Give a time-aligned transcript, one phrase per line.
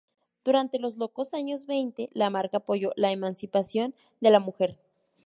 [0.43, 4.79] Durante los "locos años veinte", la marca apoyó la emancipación de la mujer.